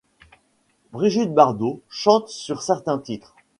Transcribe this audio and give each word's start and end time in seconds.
Brigitte 0.93 1.31
Bardot 1.31 1.83
chante 1.91 2.27
sur 2.29 2.63
certains 2.63 2.97
titres. 2.97 3.35